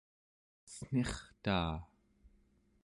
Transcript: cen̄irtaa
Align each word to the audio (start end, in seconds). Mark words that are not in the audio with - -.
cen̄irtaa 0.71 1.73